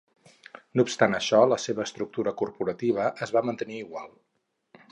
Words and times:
No 0.79 0.85
obstant 0.87 1.17
això, 1.17 1.41
la 1.51 1.59
seva 1.65 1.85
estructura 1.89 2.33
corporativa 2.41 3.11
es 3.27 3.35
va 3.37 3.45
mantenir 3.51 3.79
igual. 3.85 4.09